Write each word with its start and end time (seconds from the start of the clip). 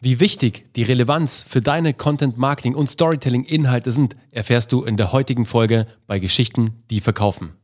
Wie 0.00 0.20
wichtig 0.20 0.72
die 0.76 0.84
Relevanz 0.84 1.42
für 1.42 1.60
deine 1.60 1.92
Content 1.92 2.38
Marketing 2.38 2.76
und 2.76 2.88
Storytelling 2.88 3.42
Inhalte 3.42 3.90
sind, 3.90 4.14
erfährst 4.30 4.70
du 4.70 4.84
in 4.84 4.96
der 4.96 5.10
heutigen 5.10 5.44
Folge 5.44 5.88
bei 6.06 6.20
Geschichten, 6.20 6.70
die 6.88 7.00
verkaufen. 7.00 7.54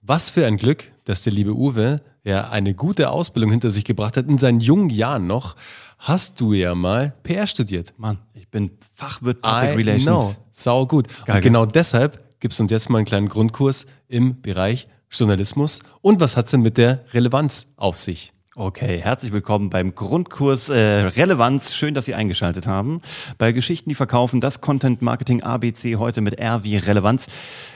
Was 0.00 0.30
für 0.30 0.46
ein 0.46 0.56
Glück, 0.56 0.90
dass 1.04 1.20
der 1.20 1.34
liebe 1.34 1.54
Uwe 1.54 2.00
ja 2.24 2.48
eine 2.48 2.72
gute 2.72 3.10
Ausbildung 3.10 3.50
hinter 3.50 3.70
sich 3.70 3.84
gebracht 3.84 4.16
hat. 4.16 4.26
In 4.26 4.38
seinen 4.38 4.60
jungen 4.60 4.88
Jahren 4.88 5.26
noch 5.26 5.54
hast 5.98 6.40
du 6.40 6.54
ja 6.54 6.74
mal 6.74 7.12
PR 7.22 7.46
studiert. 7.46 7.92
Mann, 7.98 8.16
ich 8.32 8.48
bin 8.48 8.70
Fachwirt 8.94 9.42
Public 9.42 9.70
I 9.70 9.76
Relations. 9.76 10.04
Know. 10.04 10.34
Sau 10.50 10.86
gut. 10.86 11.08
Geil, 11.26 11.36
und 11.36 11.42
genau 11.42 11.66
deshalb 11.66 12.40
gibt 12.40 12.54
es 12.54 12.60
uns 12.60 12.70
jetzt 12.70 12.88
mal 12.88 12.96
einen 12.96 13.06
kleinen 13.06 13.28
Grundkurs 13.28 13.84
im 14.08 14.40
Bereich 14.40 14.88
Journalismus. 15.10 15.80
Und 16.00 16.20
was 16.20 16.38
hat 16.38 16.46
es 16.46 16.52
denn 16.52 16.62
mit 16.62 16.78
der 16.78 17.04
Relevanz 17.12 17.66
auf 17.76 17.98
sich? 17.98 18.32
Okay, 18.56 18.98
herzlich 19.00 19.30
willkommen 19.30 19.70
beim 19.70 19.94
Grundkurs 19.94 20.70
äh, 20.70 20.74
Relevanz. 20.76 21.72
Schön, 21.72 21.94
dass 21.94 22.06
Sie 22.06 22.14
eingeschaltet 22.14 22.66
haben. 22.66 23.00
Bei 23.38 23.52
Geschichten, 23.52 23.90
die 23.90 23.94
verkaufen, 23.94 24.40
das 24.40 24.60
Content 24.60 25.02
Marketing 25.02 25.44
ABC 25.44 25.94
heute 25.94 26.20
mit 26.20 26.36
R 26.36 26.64
wie 26.64 26.76
Relevanz. 26.76 27.28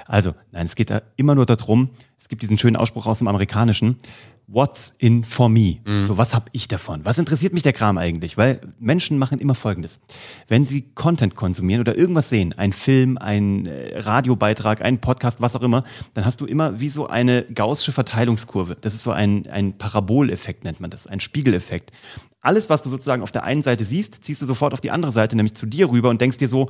Also, 0.05 0.34
nein, 0.51 0.67
es 0.67 0.75
geht 0.75 0.91
da 0.91 1.03
immer 1.15 1.37
nur 1.37 1.47
darum, 1.47 1.91
es 2.19 2.29
gibt 2.29 2.43
diesen 2.43 2.59
schönen 2.59 2.75
Ausspruch 2.75 3.07
aus 3.07 3.19
dem 3.19 3.29
Amerikanischen. 3.29 4.01
What's 4.47 4.95
in 4.98 5.25
for 5.25 5.48
me? 5.48 5.79
Mhm. 5.87 6.07
So, 6.07 6.19
was 6.19 6.34
habe 6.34 6.47
ich 6.53 6.69
davon? 6.69 7.01
Was 7.05 7.19
interessiert 7.19 7.55
mich 7.55 7.62
der 7.62 7.73
Kram 7.73 7.97
eigentlich? 7.97 8.37
Weil 8.37 8.61
Menschen 8.79 9.17
machen 9.17 9.39
immer 9.39 9.55
Folgendes. 9.55 10.01
Wenn 10.48 10.67
sie 10.67 10.83
Content 10.95 11.34
konsumieren 11.34 11.80
oder 11.80 11.97
irgendwas 11.97 12.29
sehen, 12.29 12.53
ein 12.53 12.75
Film, 12.75 13.17
ein 13.17 13.65
äh, 13.65 13.98
Radiobeitrag, 13.98 14.83
ein 14.83 15.01
Podcast, 15.01 15.41
was 15.41 15.57
auch 15.57 15.62
immer, 15.62 15.84
dann 16.12 16.27
hast 16.27 16.43
du 16.43 16.47
immer 16.47 16.79
wie 16.79 16.91
so 16.91 17.07
eine 17.07 17.45
gaussische 17.45 17.93
Verteilungskurve. 17.93 18.77
Das 18.79 18.93
ist 18.93 19.03
so 19.03 19.12
ein, 19.12 19.47
ein 19.47 19.79
Paraboleffekt, 19.79 20.65
nennt 20.65 20.79
man 20.79 20.91
das, 20.91 21.06
ein 21.06 21.20
Spiegeleffekt. 21.20 21.91
Alles, 22.42 22.69
was 22.69 22.83
du 22.83 22.91
sozusagen 22.91 23.23
auf 23.23 23.33
der 23.33 23.45
einen 23.45 23.62
Seite 23.62 23.84
siehst, 23.84 24.23
ziehst 24.23 24.42
du 24.42 24.47
sofort 24.47 24.75
auf 24.75 24.83
die 24.83 24.91
andere 24.91 25.12
Seite, 25.12 25.34
nämlich 25.34 25.55
zu 25.55 25.65
dir 25.65 25.91
rüber 25.91 26.11
und 26.11 26.20
denkst 26.20 26.37
dir 26.37 26.48
so, 26.48 26.69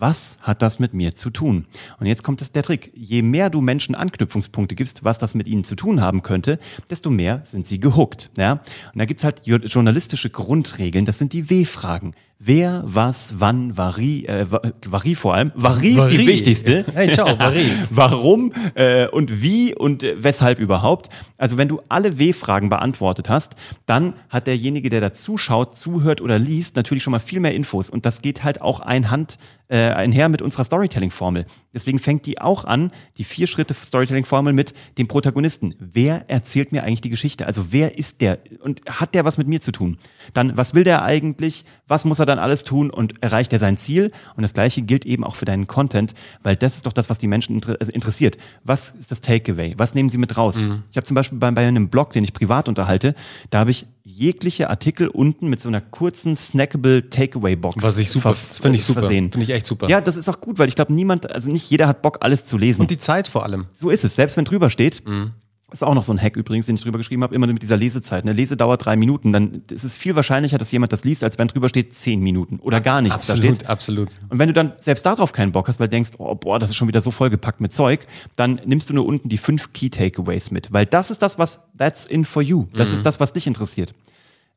was 0.00 0.38
hat 0.40 0.62
das 0.62 0.78
mit 0.78 0.94
mir 0.94 1.14
zu 1.14 1.30
tun? 1.30 1.66
Und 1.98 2.06
jetzt 2.06 2.22
kommt 2.22 2.54
der 2.54 2.62
Trick. 2.62 2.90
Je 2.94 3.22
mehr 3.22 3.50
du 3.50 3.60
Menschen 3.60 3.94
Anknüpfungspunkte 3.94 4.74
gibst, 4.74 5.04
was 5.04 5.18
das 5.18 5.34
mit 5.34 5.46
ihnen 5.46 5.64
zu 5.64 5.76
tun 5.76 6.00
haben 6.00 6.22
könnte, 6.22 6.58
desto 6.88 7.10
mehr 7.10 7.42
sind 7.44 7.66
sie 7.66 7.78
gehuckt. 7.78 8.30
Ja? 8.36 8.52
Und 8.92 8.98
da 8.98 9.04
gibt's 9.04 9.24
halt 9.24 9.42
journalistische 9.46 10.30
Grundregeln, 10.30 11.04
das 11.04 11.18
sind 11.18 11.32
die 11.32 11.50
W-Fragen. 11.50 12.14
Wer, 12.42 12.82
was, 12.86 13.34
wann, 13.36 13.76
Vari, 13.76 14.24
äh, 14.24 14.46
Vari 14.86 15.14
vor 15.14 15.34
allem. 15.34 15.52
Vari 15.54 15.90
ist 15.90 16.08
die 16.08 16.26
wichtigste. 16.26 16.86
Hey, 16.94 17.12
ciao, 17.12 17.26
Vari. 17.38 17.70
Warum 17.90 18.54
äh, 18.74 19.06
und 19.08 19.42
wie 19.42 19.74
und 19.74 20.02
äh, 20.02 20.16
weshalb 20.16 20.58
überhaupt. 20.58 21.10
Also 21.36 21.58
wenn 21.58 21.68
du 21.68 21.82
alle 21.90 22.18
W-Fragen 22.18 22.70
beantwortet 22.70 23.28
hast, 23.28 23.56
dann 23.84 24.14
hat 24.30 24.46
derjenige, 24.46 24.88
der 24.88 25.02
da 25.02 25.12
zuschaut, 25.12 25.76
zuhört 25.76 26.22
oder 26.22 26.38
liest, 26.38 26.76
natürlich 26.76 27.02
schon 27.02 27.10
mal 27.10 27.18
viel 27.18 27.40
mehr 27.40 27.52
Infos. 27.52 27.90
Und 27.90 28.06
das 28.06 28.22
geht 28.22 28.42
halt 28.42 28.62
auch 28.62 28.80
einhand, 28.80 29.36
äh, 29.68 29.76
einher 29.76 30.30
mit 30.30 30.40
unserer 30.40 30.64
Storytelling-Formel. 30.64 31.44
Deswegen 31.72 31.98
fängt 31.98 32.26
die 32.26 32.40
auch 32.40 32.64
an, 32.64 32.90
die 33.16 33.24
vier 33.24 33.46
Schritte 33.46 33.74
Storytelling-Formel 33.74 34.52
mit 34.52 34.74
dem 34.98 35.08
Protagonisten. 35.08 35.74
Wer 35.78 36.28
erzählt 36.28 36.72
mir 36.72 36.82
eigentlich 36.82 37.00
die 37.00 37.10
Geschichte? 37.10 37.46
Also 37.46 37.72
wer 37.72 37.98
ist 37.98 38.20
der? 38.20 38.38
Und 38.60 38.82
hat 38.86 39.14
der 39.14 39.24
was 39.24 39.38
mit 39.38 39.46
mir 39.46 39.60
zu 39.60 39.70
tun? 39.72 39.98
Dann, 40.34 40.56
was 40.56 40.74
will 40.74 40.84
der 40.84 41.02
eigentlich? 41.02 41.64
Was 41.86 42.04
muss 42.04 42.18
er 42.18 42.26
dann 42.26 42.38
alles 42.38 42.64
tun 42.64 42.90
und 42.90 43.22
erreicht 43.22 43.52
er 43.52 43.58
sein 43.58 43.76
Ziel? 43.76 44.10
Und 44.36 44.42
das 44.42 44.54
Gleiche 44.54 44.82
gilt 44.82 45.06
eben 45.06 45.24
auch 45.24 45.36
für 45.36 45.44
deinen 45.44 45.66
Content, 45.66 46.14
weil 46.42 46.56
das 46.56 46.76
ist 46.76 46.86
doch 46.86 46.92
das, 46.92 47.10
was 47.10 47.18
die 47.18 47.28
Menschen 47.28 47.56
inter 47.56 47.76
also 47.78 47.92
interessiert. 47.92 48.36
Was 48.64 48.92
ist 48.98 49.10
das 49.10 49.20
Takeaway? 49.20 49.74
Was 49.76 49.94
nehmen 49.94 50.08
sie 50.08 50.18
mit 50.18 50.36
raus? 50.36 50.58
Mhm. 50.58 50.82
Ich 50.90 50.96
habe 50.96 51.04
zum 51.04 51.14
Beispiel 51.14 51.38
bei, 51.38 51.50
bei 51.50 51.66
einem 51.66 51.88
Blog, 51.88 52.12
den 52.12 52.24
ich 52.24 52.32
privat 52.32 52.68
unterhalte, 52.68 53.14
da 53.50 53.60
habe 53.60 53.70
ich 53.70 53.86
jegliche 54.02 54.70
Artikel 54.70 55.08
unten 55.08 55.48
mit 55.48 55.60
so 55.60 55.68
einer 55.68 55.80
kurzen 55.80 56.36
snackable 56.36 57.10
Takeaway 57.10 57.54
Box. 57.54 57.82
Was 57.82 57.98
ich 57.98 58.10
super, 58.10 58.34
finde 58.34 58.76
ich 58.76 58.84
super, 58.84 59.02
finde 59.02 59.42
ich 59.42 59.50
echt 59.50 59.66
super. 59.66 59.88
Ja, 59.88 60.00
das 60.00 60.16
ist 60.16 60.28
auch 60.28 60.40
gut, 60.40 60.58
weil 60.58 60.68
ich 60.68 60.74
glaube, 60.74 60.92
niemand, 60.92 61.30
also 61.30 61.50
nicht 61.50 61.59
jeder 61.68 61.88
hat 61.88 62.02
Bock, 62.02 62.18
alles 62.20 62.46
zu 62.46 62.56
lesen. 62.56 62.82
Und 62.82 62.90
die 62.90 62.98
Zeit 62.98 63.28
vor 63.28 63.44
allem. 63.44 63.66
So 63.78 63.90
ist 63.90 64.04
es. 64.04 64.16
Selbst 64.16 64.36
wenn 64.36 64.44
drüber 64.44 64.70
steht, 64.70 65.06
mhm. 65.06 65.32
ist 65.72 65.84
auch 65.84 65.94
noch 65.94 66.02
so 66.02 66.12
ein 66.12 66.20
Hack 66.20 66.36
übrigens, 66.36 66.66
den 66.66 66.76
ich 66.76 66.82
drüber 66.82 66.98
geschrieben 66.98 67.22
habe, 67.22 67.34
immer 67.34 67.46
mit 67.46 67.62
dieser 67.62 67.76
Lesezeit. 67.76 68.22
Eine 68.22 68.32
Lesedauer 68.32 68.76
drei 68.76 68.96
Minuten, 68.96 69.32
dann 69.32 69.62
ist 69.70 69.84
es 69.84 69.96
viel 69.96 70.16
wahrscheinlicher, 70.16 70.58
dass 70.58 70.70
jemand 70.72 70.92
das 70.92 71.04
liest, 71.04 71.24
als 71.24 71.38
wenn 71.38 71.48
drüber 71.48 71.68
steht 71.68 71.94
zehn 71.94 72.20
Minuten 72.20 72.58
oder 72.60 72.80
gar 72.80 73.02
nichts 73.02 73.16
absolut, 73.16 73.44
da 73.44 73.54
steht. 73.54 73.68
Absolut. 73.68 74.08
Und 74.28 74.38
wenn 74.38 74.48
du 74.48 74.52
dann 74.52 74.72
selbst 74.80 75.04
darauf 75.04 75.32
keinen 75.32 75.52
Bock 75.52 75.68
hast, 75.68 75.80
weil 75.80 75.88
du 75.88 75.92
denkst, 75.92 76.12
oh 76.18 76.34
boah, 76.34 76.58
das 76.58 76.70
ist 76.70 76.76
schon 76.76 76.88
wieder 76.88 77.00
so 77.00 77.10
vollgepackt 77.10 77.60
mit 77.60 77.72
Zeug, 77.72 78.06
dann 78.36 78.60
nimmst 78.64 78.88
du 78.90 78.94
nur 78.94 79.06
unten 79.06 79.28
die 79.28 79.38
fünf 79.38 79.72
Key 79.72 79.90
Takeaways 79.90 80.50
mit, 80.50 80.72
weil 80.72 80.86
das 80.86 81.10
ist 81.10 81.22
das, 81.22 81.38
was 81.38 81.60
that's 81.76 82.06
in 82.06 82.24
for 82.24 82.42
you. 82.42 82.66
Das 82.72 82.88
mhm. 82.88 82.94
ist 82.94 83.06
das, 83.06 83.20
was 83.20 83.32
dich 83.32 83.46
interessiert. 83.46 83.94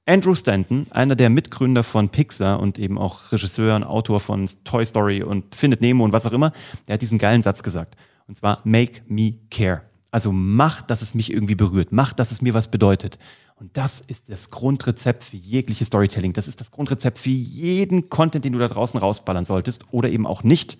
Andrew 0.06 0.36
Stanton, 0.36 0.86
einer 0.92 1.16
der 1.16 1.30
Mitgründer 1.30 1.84
von 1.84 2.10
Pixar 2.10 2.60
und 2.60 2.78
eben 2.78 2.98
auch 2.98 3.32
Regisseur 3.32 3.76
und 3.78 3.84
Autor 3.84 4.20
von 4.20 4.50
Toy 4.66 4.86
Story 4.86 5.24
und 5.24 5.56
Findet 5.56 5.80
Nemo 5.80 6.04
und 6.04 6.12
was 6.12 6.26
auch 6.26 6.34
immer, 6.34 6.52
der 6.88 6.96
hat 6.96 7.02
diesen 7.02 7.18
geilen 7.18 7.42
Satz 7.42 7.64
gesagt. 7.64 7.96
Und 8.28 8.36
zwar, 8.36 8.60
make 8.66 9.02
me 9.08 9.36
care. 9.50 9.84
Also 10.12 10.32
mach, 10.32 10.82
dass 10.82 11.02
es 11.02 11.16
mich 11.16 11.32
irgendwie 11.32 11.56
berührt. 11.56 11.92
Mach, 11.92 12.12
dass 12.12 12.32
es 12.32 12.42
mir 12.42 12.54
was 12.54 12.70
bedeutet. 12.70 13.18
Und 13.56 13.78
das 13.78 14.02
ist 14.02 14.30
das 14.30 14.50
Grundrezept 14.50 15.24
für 15.24 15.38
jegliche 15.38 15.86
Storytelling. 15.86 16.34
Das 16.34 16.50
ist 16.50 16.60
das 16.60 16.72
Grundrezept 16.72 17.18
für 17.18 17.30
jeden 17.30 18.10
Content, 18.10 18.44
den 18.44 18.54
du 18.54 18.60
da 18.60 18.68
draußen 18.68 19.00
rausballern 19.00 19.46
solltest 19.46 19.86
oder 19.92 20.10
eben 20.10 20.28
auch 20.28 20.44
nicht. 20.44 20.78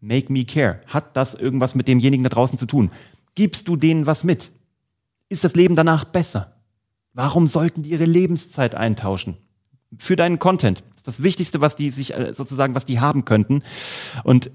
Make 0.00 0.32
me 0.32 0.44
care. 0.44 0.80
Hat 0.86 1.16
das 1.16 1.34
irgendwas 1.34 1.74
mit 1.74 1.88
demjenigen 1.88 2.22
da 2.22 2.30
draußen 2.30 2.58
zu 2.58 2.66
tun? 2.66 2.92
Gibst 3.34 3.66
du 3.66 3.76
denen 3.76 4.06
was 4.06 4.22
mit? 4.22 4.52
Ist 5.28 5.42
das 5.42 5.56
Leben 5.56 5.74
danach 5.74 6.04
besser? 6.04 6.52
Warum 7.14 7.46
sollten 7.46 7.82
die 7.82 7.90
ihre 7.90 8.04
Lebenszeit 8.04 8.74
eintauschen? 8.74 9.36
Für 9.98 10.16
deinen 10.16 10.38
Content. 10.38 10.82
Das 10.90 10.98
ist 10.98 11.08
das 11.08 11.22
Wichtigste, 11.22 11.60
was 11.60 11.76
die 11.76 11.90
sich 11.90 12.14
äh, 12.14 12.32
sozusagen, 12.34 12.74
was 12.74 12.86
die 12.86 13.00
haben 13.00 13.24
könnten. 13.24 13.62
Und 14.24 14.50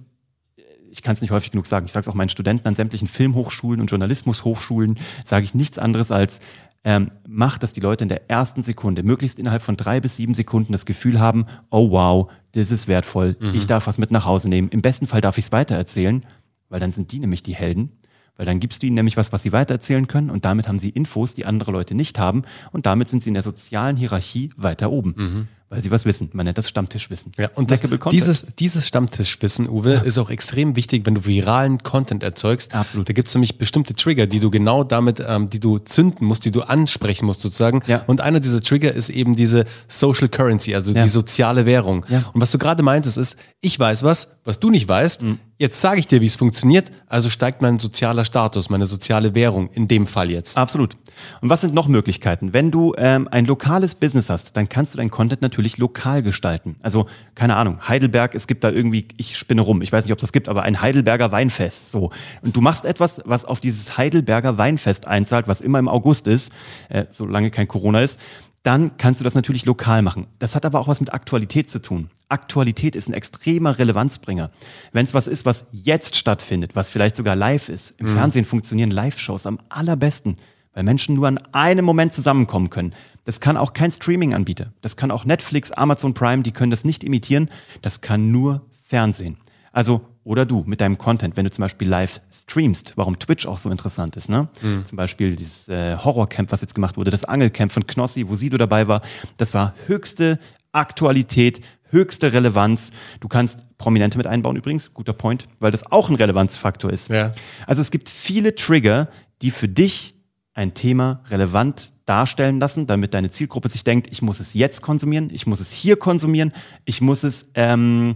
ich 0.90 1.04
kann 1.04 1.14
es 1.14 1.22
nicht 1.22 1.32
häufig 1.32 1.52
genug 1.52 1.68
sagen, 1.68 1.86
ich 1.86 1.92
sage 1.92 2.02
es 2.02 2.08
auch 2.08 2.16
meinen 2.16 2.30
Studenten 2.30 2.68
an 2.68 2.76
sämtlichen 2.76 3.08
Filmhochschulen 3.08 3.82
und 3.82 3.88
Journalismushochschulen, 3.88 5.00
sage 5.26 5.46
ich 5.46 5.54
nichts 5.54 5.78
anderes 5.78 6.12
als, 6.12 6.40
ähm, 6.84 7.10
mach, 7.28 7.58
dass 7.58 7.74
die 7.74 7.82
Leute 7.82 8.04
in 8.04 8.10
der 8.10 8.30
ersten 8.30 8.64
Sekunde, 8.64 9.04
möglichst 9.04 9.40
innerhalb 9.40 9.62
von 9.62 9.78
drei 9.78 10.00
bis 10.00 10.16
sieben 10.16 10.34
Sekunden 10.34 10.72
das 10.72 10.86
Gefühl 10.86 11.20
haben, 11.20 11.46
oh 11.70 11.92
wow, 11.92 12.32
das 12.54 12.72
ist 12.72 12.88
wertvoll, 12.88 13.36
mhm. 13.40 13.54
ich 13.54 13.68
darf 13.68 13.88
was 13.88 13.98
mit 13.98 14.12
nach 14.12 14.26
Hause 14.26 14.50
nehmen. 14.50 14.70
Im 14.70 14.82
besten 14.82 15.08
Fall 15.08 15.22
darf 15.22 15.38
ich 15.38 15.46
es 15.46 15.52
weitererzählen, 15.52 16.26
weil 16.70 16.80
dann 16.80 16.92
sind 16.92 17.12
die 17.12 17.20
nämlich 17.20 17.44
die 17.44 17.56
Helden. 17.56 17.92
Weil 18.38 18.46
dann 18.46 18.60
gibst 18.60 18.82
du 18.82 18.88
ihnen 18.88 18.96
nämlich 18.96 19.18
was, 19.18 19.32
was 19.32 19.44
sie 19.44 19.52
weitererzählen 19.52 20.08
können 20.08 20.30
und 20.30 20.46
damit 20.46 20.68
haben 20.68 20.80
sie 20.80 20.90
Infos, 20.90 21.34
die 21.34 21.46
andere 21.46 21.72
Leute 21.72 21.96
nicht 21.96 22.20
haben 22.20 22.44
und 22.72 22.86
damit 22.86 23.10
sind 23.10 23.24
sie 23.24 23.30
in 23.30 23.34
der 23.34 23.44
sozialen 23.44 23.98
Hierarchie 23.98 24.52
weiter 24.56 24.92
oben. 24.92 25.16
Mhm 25.18 25.48
weil 25.70 25.82
sie 25.82 25.92
was 25.92 26.06
wissen. 26.06 26.30
Man 26.32 26.46
nennt 26.46 26.58
das 26.58 26.70
Stammtischwissen. 26.70 27.34
Ja, 27.38 27.50
und 27.56 27.72
das, 27.72 27.82
dieses, 28.12 28.46
dieses 28.58 28.88
Stammtischwissen, 28.88 29.68
Uwe, 29.68 29.96
ja. 29.96 30.00
ist 30.00 30.18
auch 30.18 30.30
extrem 30.30 30.78
wichtig, 30.78 31.06
wenn 31.06 31.16
du 31.16 31.26
viralen 31.26 31.84
Content 31.84 32.24
erzeugst. 32.24 32.74
Absolut. 32.74 33.10
Da 33.10 33.14
gibt 33.14 33.28
es 33.28 33.36
nämlich 33.36 33.58
bestimmte 33.58 33.94
Trigger, 33.94 34.28
die 34.28 34.40
du 34.40 34.50
genau 34.50 34.86
damit, 34.86 35.22
ähm, 35.28 35.50
die 35.50 35.60
du 35.60 35.80
zünden 35.80 36.26
musst, 36.26 36.46
die 36.46 36.52
du 36.52 36.62
ansprechen 36.62 37.26
musst 37.26 37.42
sozusagen. 37.42 37.82
Ja. 37.88 38.02
Und 38.08 38.22
einer 38.22 38.40
dieser 38.40 38.62
Trigger 38.62 38.94
ist 38.94 39.10
eben 39.10 39.36
diese 39.36 39.66
Social 39.90 40.30
Currency, 40.30 40.74
also 40.74 40.94
ja. 40.94 41.04
die 41.04 41.10
soziale 41.10 41.66
Währung. 41.66 42.06
Und 42.34 42.42
was 42.42 42.52
du 42.52 42.58
gerade 42.58 42.82
meintest, 42.82 43.18
ist, 43.18 43.36
ich 43.60 43.78
weiß 43.78 44.04
was, 44.04 44.37
was 44.48 44.60
du 44.60 44.70
nicht 44.70 44.88
weißt. 44.88 45.24
Mhm. 45.24 45.40
Jetzt 45.58 45.82
sage 45.82 46.00
ich 46.00 46.08
dir, 46.08 46.22
wie 46.22 46.26
es 46.26 46.38
funktioniert, 46.38 46.90
also 47.08 47.30
steigt 47.30 47.62
mein 47.62 47.80
sozialer 47.80 48.24
Status, 48.24 48.70
meine 48.70 48.86
soziale 48.86 49.36
Währung, 49.36 49.70
in 49.74 49.90
dem 49.90 50.08
Fall 50.08 50.32
jetzt. 50.32 50.58
Absolut. 50.58 50.96
Und 51.42 51.50
was 51.50 51.62
sind 51.62 51.74
noch 51.74 51.90
Möglichkeiten? 51.90 52.54
Wenn 52.54 52.72
du 52.72 52.94
ähm, 52.98 53.28
ein 53.30 53.46
lokales 53.46 53.96
Business 53.96 54.30
hast, 54.30 54.56
dann 54.56 54.70
kannst 54.70 54.94
du 54.94 54.98
dein 54.98 55.10
Content 55.10 55.42
natürlich 55.42 55.78
lokal 55.78 56.24
gestalten. 56.24 56.78
Also, 56.82 57.08
keine 57.36 57.58
Ahnung, 57.58 57.90
Heidelberg, 57.90 58.36
es 58.36 58.48
gibt 58.48 58.64
da 58.64 58.70
irgendwie, 58.70 59.10
ich 59.18 59.38
spinne 59.38 59.62
rum, 59.62 59.82
ich 59.82 59.92
weiß 59.92 60.06
nicht, 60.06 60.14
ob 60.14 60.20
es 60.20 60.22
das 60.22 60.32
gibt, 60.32 60.48
aber 60.48 60.64
ein 60.64 60.80
Heidelberger 60.80 61.32
Weinfest. 61.34 61.92
So. 61.92 62.12
Und 62.42 62.56
du 62.56 62.62
machst 62.62 62.86
etwas, 62.86 63.22
was 63.26 63.44
auf 63.44 63.60
dieses 63.60 63.98
Heidelberger 63.98 64.58
Weinfest 64.58 65.08
einzahlt, 65.08 65.50
was 65.50 65.60
immer 65.60 65.80
im 65.80 65.90
August 65.90 66.26
ist, 66.26 66.54
äh, 66.88 67.06
solange 67.10 67.52
kein 67.52 67.68
Corona 67.68 68.02
ist 68.02 68.18
dann 68.64 68.98
kannst 68.98 69.22
du 69.22 69.24
das 69.24 69.34
natürlich 69.34 69.66
lokal 69.66 70.02
machen. 70.02 70.28
Das 70.40 70.54
hat 70.54 70.66
aber 70.66 70.82
auch 70.82 70.90
was 70.90 71.00
mit 71.00 71.14
Aktualität 71.14 71.70
zu 71.70 71.80
tun. 71.80 72.10
Aktualität 72.30 72.96
ist 72.96 73.08
ein 73.08 73.14
extremer 73.14 73.80
Relevanzbringer. 73.80 74.52
Wenn 74.92 75.06
es 75.06 75.14
was 75.14 75.28
ist, 75.28 75.46
was 75.46 75.68
jetzt 75.72 76.16
stattfindet, 76.16 76.76
was 76.76 76.90
vielleicht 76.90 77.16
sogar 77.16 77.36
live 77.36 77.70
ist, 77.70 77.94
im 77.98 78.08
mhm. 78.08 78.16
Fernsehen 78.16 78.46
funktionieren 78.46 78.92
Live-Shows 78.92 79.46
am 79.46 79.60
allerbesten 79.70 80.38
weil 80.78 80.84
Menschen 80.84 81.16
nur 81.16 81.28
an 81.28 81.40
einem 81.54 81.84
Moment 81.86 82.14
zusammenkommen 82.14 82.70
können. 82.70 82.94
Das 83.24 83.40
kann 83.40 83.58
auch 83.58 83.74
kein 83.74 83.92
Streaming-Anbieter. 83.92 84.74
Das 84.82 84.96
kann 84.96 85.10
auch 85.10 85.26
Netflix, 85.26 85.72
Amazon 85.72 86.14
Prime, 86.14 86.44
die 86.44 86.52
können 86.52 86.70
das 86.70 86.86
nicht 86.86 87.04
imitieren. 87.04 87.50
Das 87.82 88.02
kann 88.02 88.32
nur 88.32 88.62
Fernsehen. 88.86 89.38
Also, 89.72 90.02
oder 90.24 90.46
du 90.46 90.64
mit 90.68 90.80
deinem 90.80 91.00
Content, 91.00 91.36
wenn 91.36 91.46
du 91.46 91.52
zum 91.52 91.64
Beispiel 91.64 91.90
live 91.90 92.22
streamst, 92.32 92.94
warum 92.96 93.18
Twitch 93.18 93.48
auch 93.48 93.58
so 93.58 93.72
interessant 93.72 94.18
ist, 94.18 94.30
ne? 94.30 94.50
Mhm. 94.62 94.86
Zum 94.86 94.98
Beispiel 94.98 95.36
dieses 95.36 95.68
äh, 95.68 95.98
Horrorcamp, 95.98 96.52
was 96.52 96.62
jetzt 96.62 96.76
gemacht 96.76 96.96
wurde, 96.96 97.10
das 97.10 97.26
Angelcamp 97.26 97.72
von 97.72 97.88
Knossi, 97.88 98.30
wo 98.30 98.36
Sido 98.36 98.60
dabei 98.60 98.88
war, 98.88 99.02
das 99.38 99.56
war 99.56 99.74
höchste 99.88 100.38
Aktualität, 100.74 101.62
höchste 101.90 102.34
Relevanz. 102.34 102.92
Du 103.20 103.28
kannst 103.28 103.60
Prominente 103.78 104.18
mit 104.18 104.28
einbauen 104.28 104.56
übrigens, 104.56 104.94
guter 104.94 105.14
Point, 105.14 105.48
weil 105.60 105.72
das 105.72 105.92
auch 105.92 106.10
ein 106.10 106.16
Relevanzfaktor 106.16 106.92
ist. 106.92 107.10
Ja. 107.10 107.32
Also 107.66 107.82
es 107.82 107.92
gibt 107.92 108.10
viele 108.10 108.56
Trigger, 108.56 109.08
die 109.42 109.52
für 109.52 109.68
dich 109.68 110.16
ein 110.54 110.74
Thema 110.74 111.22
relevant 111.30 111.92
darstellen 112.06 112.60
lassen, 112.60 112.88
damit 112.88 113.14
deine 113.14 113.30
Zielgruppe 113.30 113.70
sich 113.70 113.84
denkt, 113.84 114.08
ich 114.10 114.22
muss 114.22 114.40
es 114.40 114.54
jetzt 114.54 114.82
konsumieren, 114.82 115.30
ich 115.32 115.46
muss 115.46 115.60
es 115.60 115.72
hier 115.72 115.98
konsumieren, 115.98 116.54
ich 116.86 117.02
muss 117.02 117.24
es 117.24 117.52
ähm, 117.54 118.16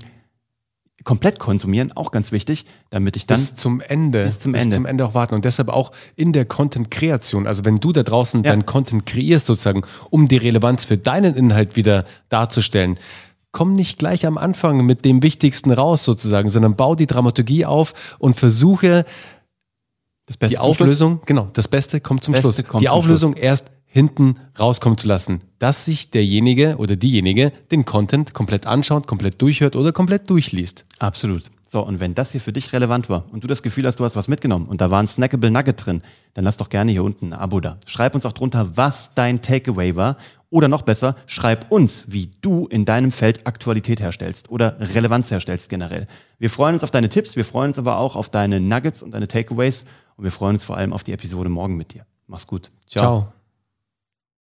komplett 1.04 1.40
konsumieren, 1.40 1.92
auch 1.94 2.12
ganz 2.12 2.32
wichtig, 2.32 2.66
damit 2.90 3.16
ich 3.16 3.28
dann 3.28 3.38
bis 3.38 3.56
zum 3.56 3.82
Ende, 3.82 4.26
bis 4.26 4.40
zum 4.40 4.54
bis 4.54 4.64
Ende, 4.64 4.76
zum 4.76 4.86
Ende 4.86 5.06
auch 5.06 5.14
warten 5.14 5.36
und 5.36 5.46
deshalb 5.46 5.70
auch 5.70 5.92
in 6.16 6.32
der 6.32 6.46
Content-Kreation, 6.46 7.48
also 7.48 7.66
wenn 7.66 7.80
du 7.80 7.92
da 7.92 8.04
draußen 8.04 8.44
ja. 8.44 8.52
deinen 8.52 8.66
Content 8.66 9.06
kreierst 9.06 9.48
sozusagen, 9.48 9.84
um 10.10 10.28
die 10.28 10.38
Relevanz 10.38 10.86
für 10.86 10.98
deinen 10.98 11.36
Inhalt 11.36 11.76
wieder 11.76 12.06
darzustellen, 12.30 12.98
komm 13.52 13.74
nicht 13.74 14.00
gleich 14.00 14.26
am 14.26 14.38
Anfang 14.38 14.86
mit 14.86 15.06
dem 15.06 15.24
Wichtigsten 15.24 15.72
raus 15.72 16.04
sozusagen, 16.04 16.50
sondern 16.50 16.76
bau 16.76 16.96
die 16.96 17.08
Dramaturgie 17.08 17.66
auf 17.66 18.16
und 18.20 18.36
versuche 18.36 19.06
die 20.50 20.58
Auflösung, 20.58 21.22
genau, 21.26 21.50
das 21.54 21.68
Beste 21.68 22.00
kommt 22.00 22.24
zum 22.24 22.34
Beste 22.34 22.54
Schluss. 22.54 22.68
Kommt 22.68 22.82
die 22.82 22.90
Auflösung 22.90 23.34
Schluss. 23.34 23.44
erst 23.44 23.72
hinten 23.92 24.36
rauskommen 24.58 24.98
zu 24.98 25.08
lassen, 25.08 25.42
dass 25.60 25.86
sich 25.86 26.12
derjenige 26.12 26.78
oder 26.78 26.96
diejenige 26.96 27.52
den 27.72 27.84
Content 27.84 28.34
komplett 28.34 28.66
anschaut, 28.66 29.06
komplett 29.06 29.42
durchhört 29.42 29.76
oder 29.76 29.92
komplett 29.92 30.30
durchliest. 30.30 30.86
Absolut. 30.98 31.44
So, 31.68 31.82
und 31.82 32.00
wenn 32.00 32.16
das 32.16 32.32
hier 32.32 32.42
für 32.42 32.54
dich 32.54 32.74
relevant 32.74 33.10
war 33.10 33.26
und 33.32 33.44
du 33.44 33.48
das 33.48 33.64
Gefühl 33.64 33.86
hast, 33.86 34.00
du 34.00 34.04
hast 34.04 34.16
was 34.16 34.28
mitgenommen 34.28 34.68
und 34.68 34.82
da 34.82 34.92
war 34.92 35.02
ein 35.02 35.08
Snackable 35.08 35.52
Nugget 35.52 35.86
drin, 35.86 36.02
dann 36.34 36.46
lass 36.46 36.58
doch 36.58 36.70
gerne 36.70 36.92
hier 36.92 37.04
unten 37.04 37.28
ein 37.28 37.34
Abo 37.34 37.60
da. 37.60 37.78
Schreib 37.86 38.16
uns 38.16 38.26
auch 38.26 38.34
drunter, 38.34 38.76
was 38.76 39.14
dein 39.14 39.42
Takeaway 39.42 39.96
war. 39.96 40.18
Oder 40.50 40.68
noch 40.68 40.82
besser, 40.82 41.16
schreib 41.28 41.72
uns, 41.72 42.04
wie 42.08 42.30
du 42.42 42.68
in 42.68 42.84
deinem 42.84 43.14
Feld 43.14 43.48
Aktualität 43.48 44.02
herstellst 44.02 44.50
oder 44.50 44.76
Relevanz 44.82 45.32
herstellst 45.32 45.70
generell. 45.70 46.08
Wir 46.40 46.50
freuen 46.50 46.74
uns 46.74 46.84
auf 46.84 46.92
deine 46.92 47.08
Tipps, 47.08 47.38
wir 47.38 47.46
freuen 47.46 47.70
uns 47.70 47.80
aber 47.80 47.98
auch 47.98 48.18
auf 48.18 48.30
deine 48.30 48.60
Nuggets 48.60 49.02
und 49.02 49.12
deine 49.12 49.30
Takeaways 49.30 49.86
und 50.18 50.26
wir 50.26 50.32
freuen 50.32 50.56
uns 50.56 50.66
vor 50.66 50.76
allem 50.76 50.92
auf 50.92 51.06
die 51.06 51.14
Episode 51.14 51.48
morgen 51.50 51.78
mit 51.78 51.94
dir. 51.94 52.06
Mach's 52.28 52.48
gut. 52.48 52.70
Ciao. 52.86 53.02
Ciao. 53.02 53.41